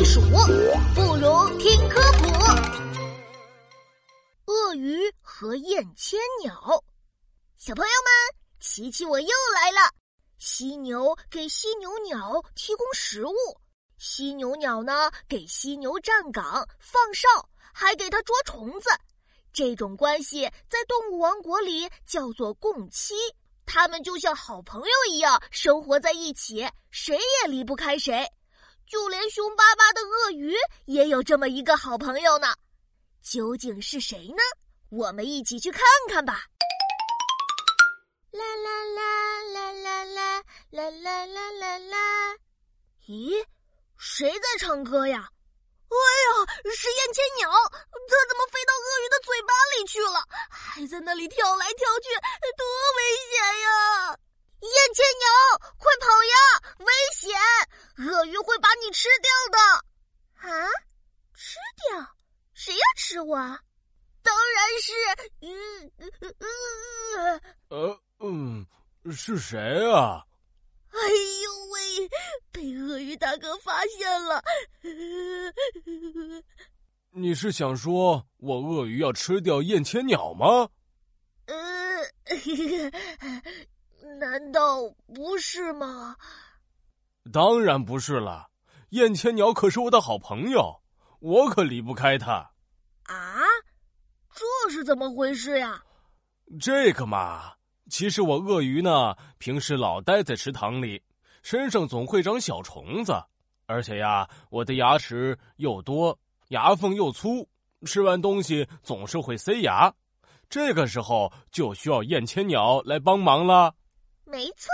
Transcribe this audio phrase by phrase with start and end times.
[0.00, 0.18] 避暑，
[0.94, 2.24] 不如听科普。
[4.46, 6.82] 鳄鱼和燕千鸟，
[7.58, 8.10] 小朋友们，
[8.60, 9.92] 琪琪我又来了。
[10.38, 13.34] 犀牛给犀牛鸟提供食物，
[13.98, 17.28] 犀牛鸟呢给犀牛站岗放哨，
[17.70, 18.88] 还给它捉虫子。
[19.52, 23.12] 这种关系在动物王国里叫做共妻。
[23.66, 28.26] 他们就像好朋友一样生活在一起，谁也离不开谁。
[28.90, 32.52] 就连凶巴巴的鳄鱼也有这么一个好朋友呢。
[33.22, 34.42] 究竟是谁呢？
[34.90, 36.42] 我们一起去看看吧。
[38.32, 42.36] 啦啦啦啦啦啦啦啦啦啦啦！
[43.06, 43.46] 咦，
[43.96, 45.28] 谁在唱歌呀？
[45.90, 50.24] 哎呀，是燕千鸟，它怎么飞到鳄鱼的嘴巴里去了？
[50.50, 52.08] 还在那里跳来跳去，
[52.56, 52.66] 多
[52.96, 54.16] 危险呀！
[54.60, 55.26] 燕千鸟，
[55.78, 56.34] 快跑呀！
[56.78, 57.36] 危险，
[58.06, 59.58] 鳄鱼会把你吃掉的。
[60.48, 60.68] 啊，
[61.34, 61.58] 吃
[61.88, 62.06] 掉？
[62.54, 62.74] 谁
[63.30, 63.38] 我？
[64.22, 64.92] 当然是……
[67.68, 68.66] 呃嗯，
[69.12, 69.58] 是谁
[69.90, 70.26] 啊？
[70.90, 72.10] 哎呦喂，
[72.50, 74.42] 被鳄鱼大哥发现了！
[77.12, 80.68] 你是想说我鳄鱼要吃掉燕千鸟吗？
[81.46, 81.56] 呃，
[84.18, 84.80] 难道
[85.14, 86.16] 不是吗？
[87.32, 88.50] 当然不是了，
[88.90, 90.82] 燕千鸟可是我的好朋友，
[91.20, 92.50] 我可离不开它。
[94.80, 95.84] 是怎么回事呀？
[96.58, 97.52] 这个嘛。
[97.90, 101.02] 其实我鳄鱼呢，平时老待在池塘里，
[101.42, 103.12] 身上总会长小虫子，
[103.66, 107.46] 而且呀，我的牙齿又多，牙缝又粗，
[107.84, 109.92] 吃完东西总是会塞牙，
[110.48, 113.74] 这个时候就需要燕千鸟来帮忙了。
[114.24, 114.70] 没错，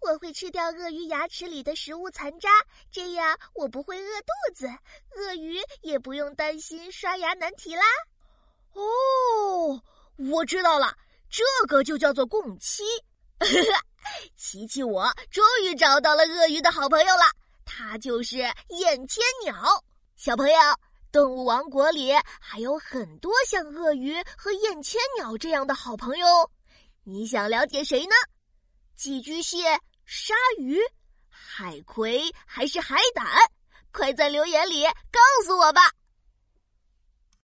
[0.00, 2.48] 我会吃掉鳄鱼牙齿里的食物残渣，
[2.90, 7.82] 这样我不会饿肚子，鳄鱼也不用担心刷牙难题啦。
[8.72, 8.82] 哦，
[10.16, 10.94] 我知道了。
[11.28, 12.82] 这个就叫做共妻，
[14.36, 17.24] 琪琪，我终于找到了鳄鱼的好朋友了，
[17.64, 19.54] 它就是燕千鸟。
[20.14, 20.56] 小朋友，
[21.10, 26.26] 动物王国里还有很多像鳄鱼和燕千鸟这样的好朋友，
[27.02, 28.14] 你想了解谁呢？
[28.94, 29.58] 寄居蟹、
[30.06, 30.80] 鲨鱼、
[31.28, 33.26] 海葵还是海胆？
[33.92, 35.90] 快在留言里告诉我吧。